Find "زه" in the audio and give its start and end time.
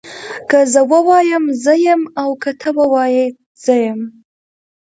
0.73-0.81, 1.63-1.73, 3.63-3.73